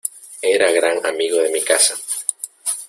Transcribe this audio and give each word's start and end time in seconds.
era 0.55 0.71
gran 0.71 1.05
amigo 1.05 1.37
de 1.37 1.51
mi 1.51 1.61
casa. 1.61 1.93